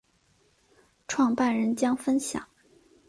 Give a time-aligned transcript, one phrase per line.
[1.07, 2.43] 创办人将分享